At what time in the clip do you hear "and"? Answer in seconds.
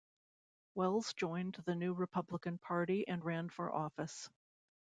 3.07-3.23